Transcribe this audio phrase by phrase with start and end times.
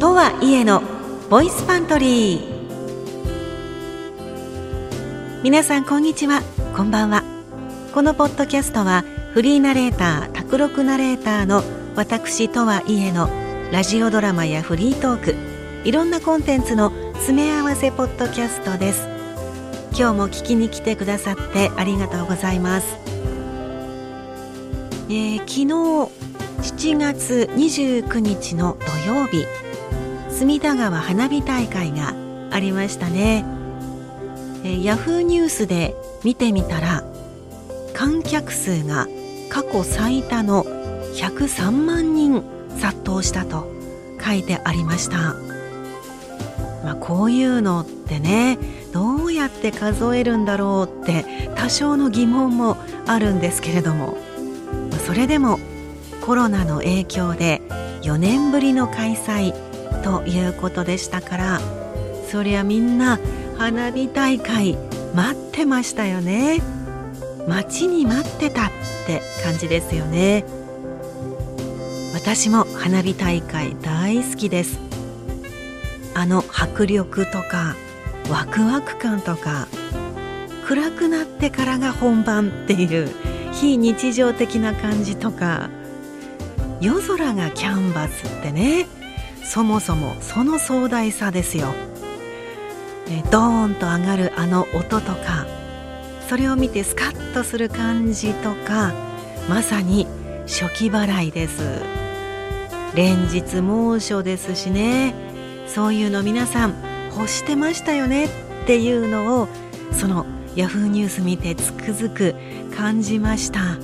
[0.00, 0.82] とはいえの
[1.28, 2.40] ボイスパントリー。
[5.42, 6.40] 皆さんこんにちは。
[6.74, 7.22] こんばんは。
[7.92, 11.62] このポッドキャストはフリーナレーター卓録ナレーターの
[11.96, 13.28] 私とはいえの
[13.72, 15.34] ラジオドラマやフリートーク。
[15.86, 19.06] いろんなコンテンツの詰め合わせポッドキャストです。
[19.92, 22.96] 今日も聞きに来てくださってありがとうございます、
[25.10, 29.44] えー、昨日7月29日の土曜日。
[30.40, 32.14] 隅田川花火大会が
[32.50, 33.44] ありましたね、
[34.64, 35.94] えー、ヤフーニュースで
[36.24, 37.04] 見てみたら
[37.92, 39.06] 観客数が
[39.50, 42.42] 過去最多の103万人
[42.78, 43.70] 殺到したと
[44.18, 45.34] 書いてありました、
[46.84, 48.58] まあ、こういうのってね
[48.94, 54.16] どうやって数えるんだろうって多少の疑問もあるんですけれども。
[55.06, 55.58] それでも
[56.24, 57.60] コロナの影響で
[58.02, 59.52] 4年ぶりの開催
[60.02, 61.60] ということでしたから
[62.30, 63.18] そりゃみんな
[63.58, 64.78] 花火大会
[65.14, 66.62] 待ってましたよね。
[67.46, 68.70] 待ちに待ってたっ
[69.06, 70.44] て感じですよね。
[72.14, 74.78] 私も花火大会大好きです。
[76.14, 77.74] あの迫力とか
[78.30, 79.68] ワクワク感とか
[80.66, 83.10] 暗くなってからが本番っていう
[83.52, 85.70] 非日常的な感じとか
[86.80, 88.86] 夜空がキャンバスってね。
[89.50, 91.74] そもそもその壮大さですよ。
[93.08, 95.44] えドーンと上がるあの音とか
[96.28, 98.92] それを見てスカッとする感じとか
[99.48, 100.06] まさに
[100.46, 101.62] 初期払いです。
[102.94, 105.16] 連日猛暑ですしね。
[105.66, 106.74] そういうの皆さん
[107.16, 108.28] 欲してましたよねっ
[108.66, 109.48] ていうのを
[109.90, 112.36] そのヤフーニュース見てつくづく
[112.76, 113.78] 感じました。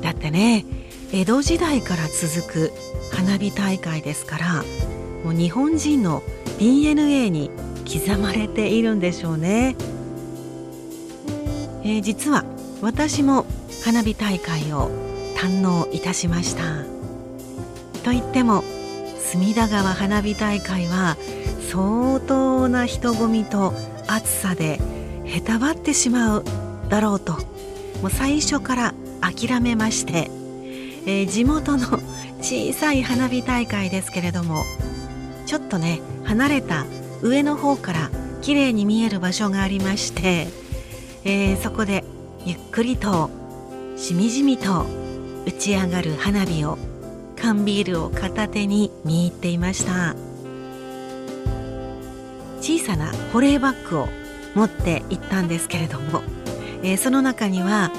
[0.00, 0.64] だってね
[1.12, 2.72] 江戸時代から続く
[3.18, 4.64] 花火大会ですから
[5.24, 6.22] もう日本人の
[6.60, 7.50] DNA に
[7.84, 9.74] 刻まれているんでしょうね、
[11.82, 12.44] えー、実は
[12.80, 13.44] 私も
[13.84, 14.88] 花火大会を
[15.36, 16.62] 堪能いたしました。
[18.04, 18.62] と言っても
[19.18, 21.16] 隅田川花火大会は
[21.72, 23.74] 相当な人混みと
[24.06, 24.78] 暑さで
[25.24, 26.44] へたばってしまう
[26.88, 27.32] だろうと
[28.00, 30.30] もう最初から諦めまして、
[31.04, 31.98] えー、地元の
[32.48, 34.64] 小さい花火大会ですけれども
[35.44, 36.86] ちょっとね離れた
[37.20, 38.10] 上の方から
[38.40, 40.46] 綺麗に見える場所がありまして、
[41.24, 42.04] えー、そこで
[42.46, 43.28] ゆっくりと
[43.98, 44.86] しみじみと
[45.44, 46.78] 打ち上がる花火を
[47.36, 50.16] 缶ビールを片手に見入っていました。
[52.62, 54.08] 小さな保冷バッグを
[54.54, 56.22] 持って行ったんですけれども、
[56.82, 57.92] えー、その中には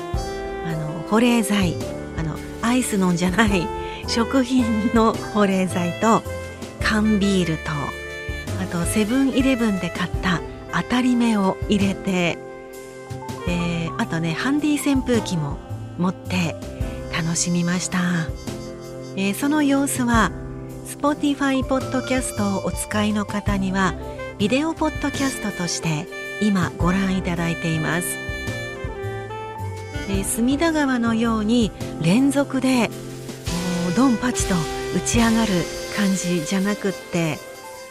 [0.65, 1.75] あの保冷剤
[2.17, 3.78] あのアイスのんじゃない
[4.09, 6.23] 食品の保冷剤と
[6.81, 7.69] 缶ビールと
[8.59, 10.41] あとセブンイレブンで買った
[10.73, 12.39] 当たり目を入れて、
[13.47, 15.57] えー、あとねハンディ扇風機も
[15.99, 16.55] 持って
[17.15, 17.99] 楽しみました、
[19.15, 20.31] えー、その様子は
[20.87, 23.93] Spotify ポッドキャストをお使いの方には
[24.39, 26.07] ビデオポッドキャストとして
[26.41, 28.07] 今ご覧いただいています、
[30.09, 31.71] えー、隅田川のように
[32.01, 32.89] 連続で
[33.95, 34.55] ドンパチと
[34.95, 35.51] 打ち上がる
[35.95, 37.37] 感じじゃなくって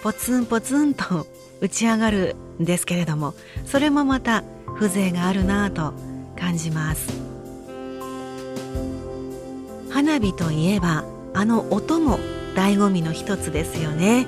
[0.02, 1.26] ポツンポツンと
[1.60, 4.44] 打ち上がるんですけれどもそれもまた
[4.78, 5.94] 風情があるなぁと
[6.36, 7.08] 感じます。
[9.90, 11.04] 花火といえば
[11.34, 12.18] あの音も
[12.54, 14.26] 醍醐味の一つですよね。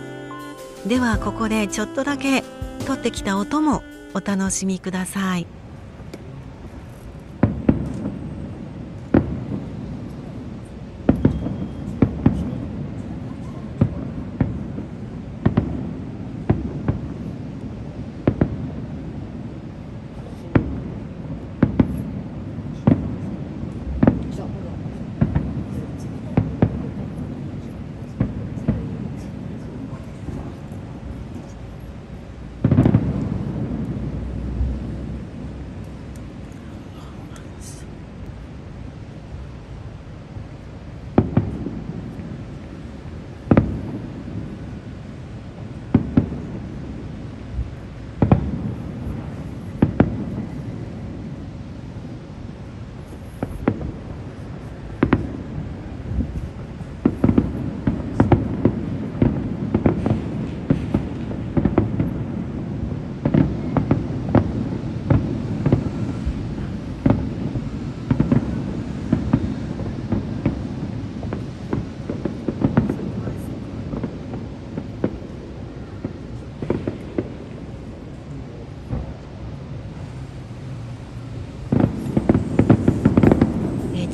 [0.86, 2.42] ではここでちょっとだけ
[2.86, 3.82] 撮ってきた音も
[4.14, 5.46] お楽しみください。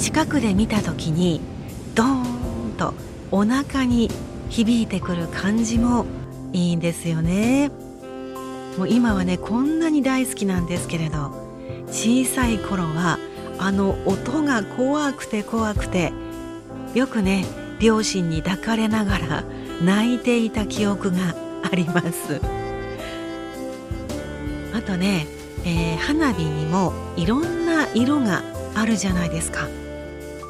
[0.06, 1.40] 近くで見た時に
[1.96, 2.94] ドーンと
[3.32, 4.08] お腹に
[4.48, 6.06] 響いてくる感じも
[6.52, 7.72] いいんですよね。
[8.78, 11.32] もう今はねこんなに大好きなんですけれど
[11.88, 13.18] 小さい頃は
[13.58, 16.12] あの音が怖くて怖くて
[16.94, 17.44] よくね
[17.80, 19.44] 両親に抱かれながら
[19.82, 21.34] 泣いていた記憶が
[21.68, 22.40] あります。
[24.72, 25.26] あとね、
[25.64, 28.44] えー、花火にもいろんな色が
[28.76, 29.66] あるじゃないですか。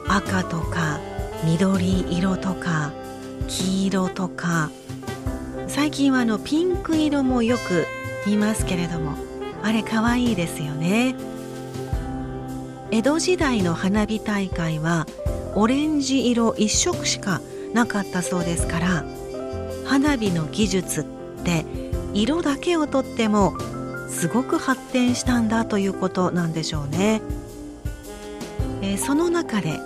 [0.08, 1.00] 赤とか
[1.44, 2.92] 緑色とか
[3.48, 4.70] 黄色とか。
[5.68, 7.86] 最近はあのピンク色もよく
[8.26, 9.14] 見ますけれども
[9.62, 11.14] あれ可愛いですよね。
[12.90, 15.06] 江戸時代の花火大会は
[15.54, 17.40] オレンジ色一色しか
[17.74, 19.04] なかったそうですから
[19.84, 21.04] 花火の技術っ
[21.44, 21.66] て
[22.14, 23.54] 色だけをとっても
[24.08, 27.20] すごく発展したんだということなんでしょうね、
[28.82, 29.80] えー、その中で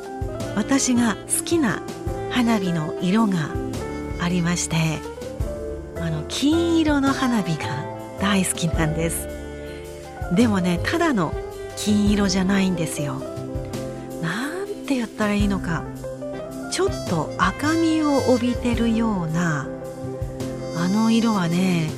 [0.56, 1.82] 私が好きな
[2.30, 3.50] 花火の色が
[4.20, 4.98] ありまして
[5.96, 7.84] あの金色の花火が
[8.20, 9.28] 大好きなんです。
[10.34, 11.34] でもねただの
[11.76, 13.14] 金色じゃないんですよ。
[14.22, 15.84] なんて言ったらいいのか。
[16.70, 19.66] ちょっと赤みを帯びてるような
[20.76, 21.90] あの色はね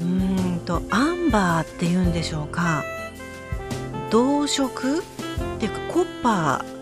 [0.00, 2.84] うーんとアンバーっていうんでしょうか。
[4.10, 4.98] 同色？
[4.98, 5.02] っ
[5.58, 6.73] ていうかコッパー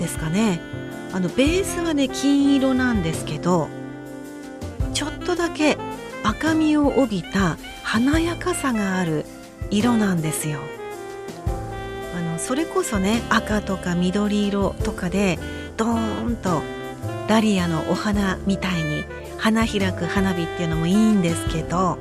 [0.00, 0.60] ですかね。
[1.12, 3.68] あのベースはね金色なんですけど
[4.94, 5.76] ちょっとだけ
[6.22, 9.24] 赤みを帯びた華やかさがある
[9.70, 10.58] 色なんですよ。
[12.16, 15.38] あのそれこそね赤とか緑色とかで
[15.76, 16.62] ドーンと
[17.28, 19.04] ダリアのお花みたいに
[19.38, 21.98] 花開く花火っていうのもいいんですけど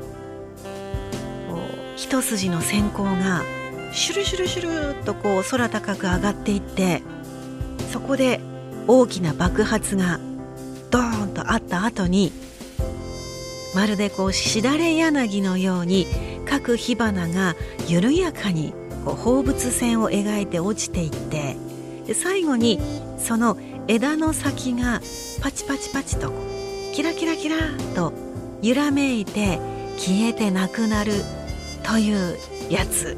[1.96, 3.44] 一筋の閃光が
[3.92, 7.02] シュルシュルシュルっとこう空高く上がっていって
[7.92, 8.40] そこで
[8.88, 10.20] 大きな爆発が
[10.92, 12.32] ドーンとあった後に
[13.76, 16.08] まるでこうしだれ柳のように
[16.46, 17.56] 各火花が
[17.88, 18.74] 緩やかに
[19.06, 21.56] こう放物線を描いて落ちていって
[22.14, 22.80] 最後に
[23.20, 23.58] その
[23.88, 25.02] 枝の先が
[25.42, 26.32] パチパチパチと
[26.94, 27.58] キラキラキラ
[27.96, 28.14] と
[28.62, 29.60] 揺らめいて
[29.98, 31.14] 消えてなくなる
[31.84, 32.38] という
[32.70, 33.18] やつ。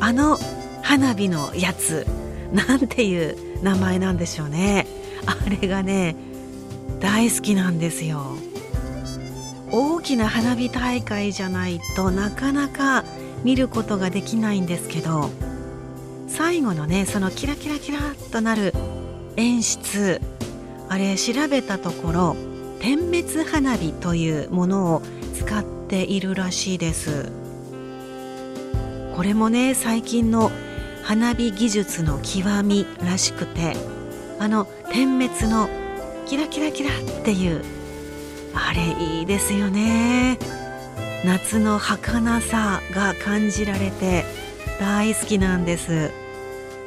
[0.00, 0.38] あの
[0.82, 2.06] 花火のやつ。
[2.54, 4.86] なんていう名前なんでしょうね。
[5.24, 6.14] あれがね
[7.00, 8.36] 大好きなんですよ。
[9.72, 13.04] 大きな花火大会じゃないとなかなか
[13.42, 15.30] 見ることができないんですけど
[16.28, 18.72] 最後のねそのキラキラキラっとなる
[19.36, 20.20] 演出
[20.88, 22.36] あれ調べたところ
[22.80, 25.02] 点滅花火というものを
[25.34, 27.32] 使っているらしいです。
[29.16, 30.52] これもね最近の
[31.04, 33.76] 花火技術の極みらしくて
[34.40, 35.68] あの点滅の
[36.26, 37.62] キラキラキラっていう
[38.54, 40.38] あれいいですよね。
[41.24, 44.24] 夏の儚さが感じられて
[44.80, 46.10] 大好きなんです。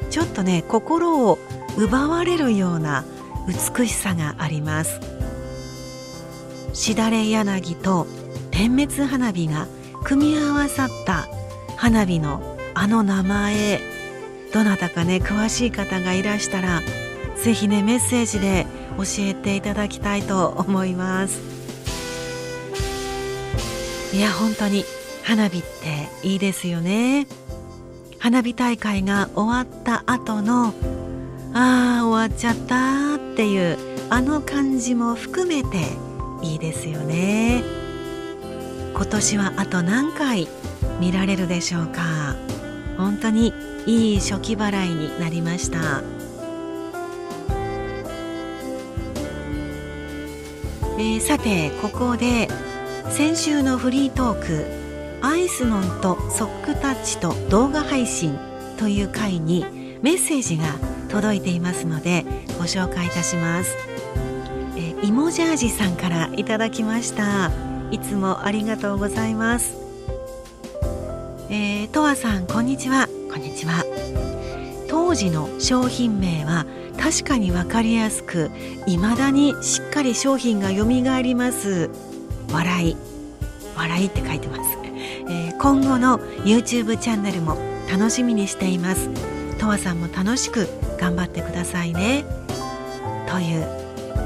[0.09, 1.37] ちょっとね心を
[1.77, 3.05] 奪われるような
[3.47, 4.99] 美しさがあります。
[6.73, 8.07] しだれ柳と
[8.49, 9.67] 点滅花火が
[10.03, 11.27] 組み合わさった
[11.75, 13.96] 花火のあの名前
[14.53, 16.81] どなたかね詳しい方がいらしたら
[17.35, 18.65] 是非ねメッセージで
[18.97, 21.39] 教えていただきたいと思います。
[24.13, 24.85] いや本当に
[25.23, 27.27] 花火っていいですよね。
[28.19, 30.73] 花火大会が終わった後の
[31.53, 33.77] ああ終わっちゃったっていう
[34.09, 35.77] あの感じも含めて
[36.41, 37.63] いいですよね。
[38.93, 40.47] 今年はあと何回
[40.99, 42.35] 見られるでしょうか。
[42.97, 43.53] 本当に
[43.85, 46.03] いい初期払いになりました。
[50.99, 52.47] えー、さてここで
[53.11, 54.65] 先週のフリートーク
[55.21, 58.37] 「アイスノンとソックタッチと動画配信」
[58.77, 60.63] という回にメッセージが
[61.09, 62.25] 届いていますので
[62.57, 63.75] ご紹介いたします。
[64.75, 67.51] えイモジャージさんからいただきました。
[67.91, 69.86] いつもありがとうございます。
[71.49, 73.07] えー、とわさんこんにちは。
[73.31, 73.85] こんにちは。
[74.89, 76.65] 当時の商品名は
[76.99, 78.51] 確かに分かりやすく
[78.85, 81.89] 未だにしっかり商品がよみがえります。
[82.51, 82.97] 笑い。
[83.77, 84.61] 笑いって書いてます、
[85.29, 87.57] えー、今後の YouTube チャンネルも
[87.89, 89.09] 楽しみにしています。
[89.57, 90.67] とわさんも楽しく
[90.99, 92.25] 頑張ってくださいね。
[93.25, 93.65] という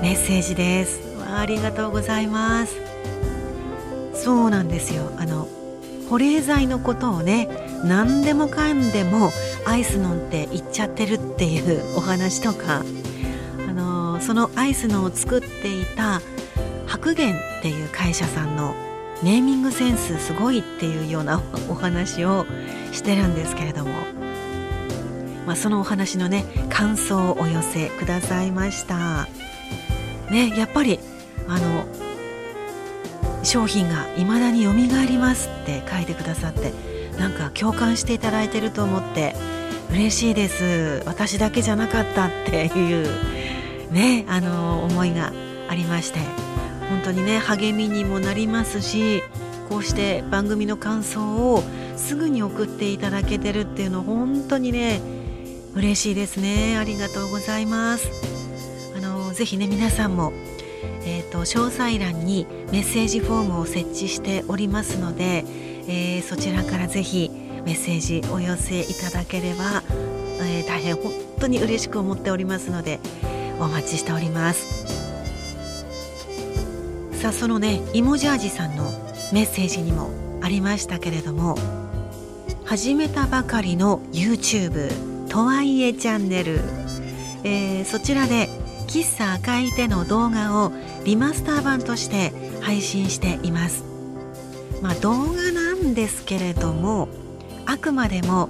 [0.02, 1.00] メッセージです。
[1.32, 2.78] ありがとうございます。
[4.16, 5.12] そうなんですよ。
[5.20, 5.48] あの
[6.12, 7.48] 保冷剤のことをね
[7.86, 9.32] 何でもかんでも
[9.66, 12.84] アイス飲んで行っちゃってるっていうお話とか、
[13.70, 16.22] あのそのアイスのを作っていた
[16.86, 18.76] 白源っていう会社さんの
[19.24, 22.46] ネーミングセンスすごいっていうようなお話を
[22.92, 23.92] してるんですけれども、
[25.48, 29.30] まあ、そのお話のね感想をお寄せくださいました。
[30.30, 31.00] ねやっぱり
[31.48, 31.86] あの
[33.44, 36.74] 商品が未だによみがえりますって書いてくださって
[37.18, 39.36] なんか共感していただいてると思って
[39.92, 41.04] 嬉しいです。
[41.06, 45.34] 私だけじゃなかったっていうねあの思いが
[45.68, 46.20] ありまして
[46.90, 49.22] 本当にね励みにもなりますし
[49.70, 51.64] こうして番組の感想を
[51.98, 55.02] すぐに送っていただけてるっていうの本当にね
[55.74, 56.78] 嬉しいですね。
[56.78, 58.10] ありがとうございます。
[58.96, 60.34] あのぜひね皆さんも
[61.04, 65.44] えーと、詳細欄にメッセージフォームを設置しておりますので、
[65.88, 67.32] えー、そちらからぜひ
[67.66, 69.84] メッセージお寄せいただければ、
[70.42, 73.00] えー、大変本当に嬉しく思っておりますので
[73.60, 74.82] お待ちしております。
[77.22, 78.84] さあそのねイモジャージさんの
[79.32, 80.10] メッセージにも
[80.42, 81.56] ありましたけれども
[82.66, 86.62] 始めたばかりの YouTube とはいえチャンネル、
[87.44, 88.50] えー、そちらで
[88.88, 90.72] 喫茶赤い手の動画を
[91.04, 92.32] リマスター版として
[92.62, 93.84] 配信しています。
[94.82, 97.08] まあ動画なんですけれども
[97.66, 98.50] あくまでも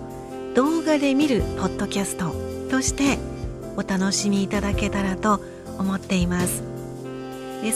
[0.55, 2.33] 動画で見るポッドキャスト
[2.69, 3.17] として
[3.77, 5.41] お楽しみいただけたらと
[5.77, 6.63] 思っています。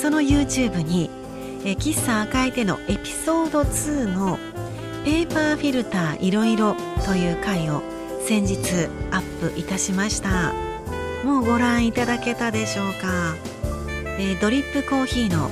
[0.01, 1.09] その YouTube に
[1.63, 4.37] 喫茶赤い手のエピソード2の
[5.03, 7.81] ペーパーフィルターいろいろという回を
[8.25, 8.57] 先日
[9.11, 10.53] アップいたしました。
[11.23, 13.35] もうご覧いただけたでしょうか、
[14.17, 15.49] え、ドリップコーヒーの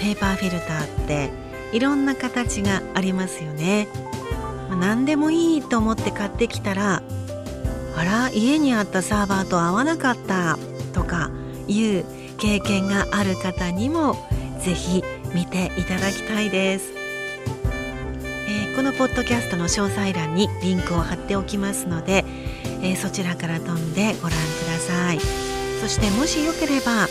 [0.00, 1.30] ペーパーフィルターって
[1.72, 3.88] いろんな形がありますよね、
[4.68, 7.02] まあ、何でもいいと思って買ってきたら
[7.96, 10.58] あら家にあったサーバーと合わなかった
[10.92, 11.30] とか
[11.66, 12.04] いう
[12.38, 14.16] 経験がある方にも
[14.60, 15.02] ぜひ
[15.34, 16.92] 見ていただきたいです。
[18.48, 22.24] えこのポッドキャストの詳細欄にリンクを貼っておきますので、
[22.82, 24.32] えー、そちらから飛んでご覧く
[24.66, 25.20] ださい。
[25.80, 27.08] そしてもしよければ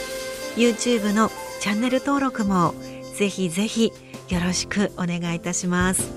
[0.56, 2.74] YouTube のチャンネル登録も
[3.16, 3.92] ぜひぜひ
[4.30, 6.12] よろしくお願いいたします、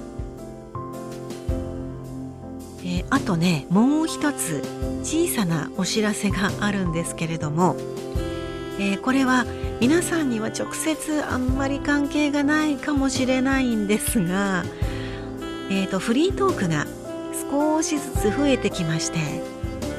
[2.80, 4.62] えー、あとねもう一つ
[5.02, 7.76] 小さなお知らせがあるんですけれども、
[8.78, 9.44] えー、これは
[9.80, 14.64] 皆さんには直接あんまり関係がないかもしれないんですが
[15.70, 16.86] えーと、フリートークが
[17.50, 19.18] 少しずつ増えてきまして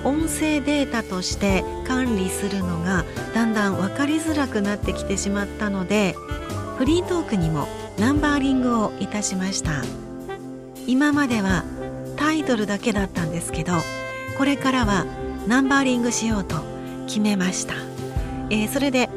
[0.04, 3.04] 音声データとして管理するのが
[3.34, 6.16] だんだん分かりづらくなってきてしまったので
[6.78, 7.68] フリートークにも
[7.98, 9.84] ナンバーリングをいたしました。
[10.88, 11.66] 今までは
[12.16, 13.74] タイトルだけだったんですけど
[14.38, 15.06] これからは
[15.48, 16.56] ナンバーリングしようと
[17.06, 17.76] 決めました、
[18.50, 19.08] えー、それで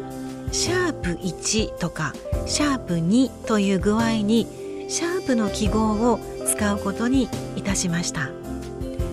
[0.50, 2.12] シャープ1とか
[2.46, 4.46] シャープ2という具合に
[4.88, 8.30] シャープの記号を使うことにいたしました。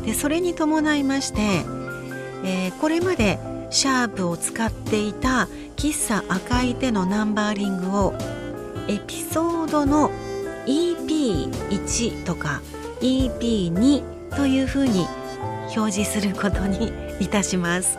[0.06, 1.64] でそれに伴いまして、
[2.44, 8.14] えー、これまでシャープを使っていた喫茶赤い手のナンバーリングを
[8.88, 10.12] エピソードの
[10.66, 12.62] EP1 とか
[13.02, 15.08] EP2 というふうに
[15.76, 17.98] 表示することにいたします。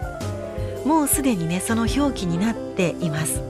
[0.84, 3.42] もうすでにねその表記になっています。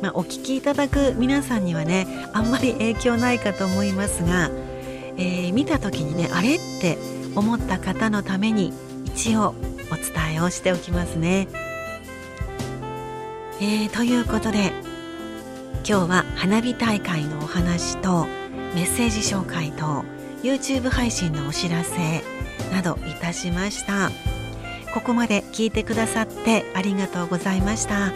[0.00, 4.50] まあ、お聞きいただく皆さんにはねあんまり影響ないかと思いますが
[5.16, 6.98] えー、見た時にねあれって
[7.34, 8.72] 思った方のために
[9.06, 9.54] 一応
[9.92, 11.48] お伝えをしておきますね。
[13.60, 14.72] えー、ということで
[15.86, 18.26] 今日は花火大会のお話と
[18.74, 20.04] メッセージ紹介と
[20.42, 22.24] YouTube 配信のお知らせ
[22.72, 24.10] などいたしました
[24.94, 28.12] ここまで聞いてくださってありがとうございました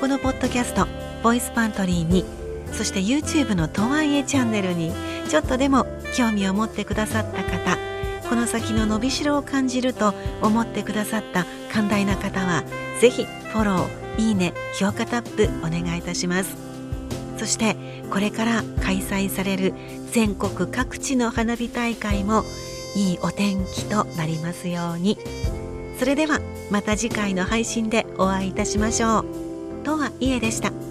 [0.00, 0.86] このポッドキャスト
[1.22, 2.24] ボイスパントリーに
[2.72, 4.92] そして YouTube のとはいえチャンネルに
[5.28, 5.86] ちょっとでも
[6.16, 7.89] 興味を持ってくださった方
[8.30, 12.62] この先の伸びしろを感じると思ってくださった寛大な方は
[13.00, 16.56] ぜひフォローいいね評価タップお願いいたします。
[17.38, 17.76] そして
[18.10, 19.74] これから開催される
[20.12, 22.44] 全国各地の花火大会も
[22.94, 25.18] いいお天気となりますように。
[25.98, 26.38] それでは
[26.70, 29.24] また次回の配信でお会いいたしましょう。
[29.82, 30.89] とはいえでした。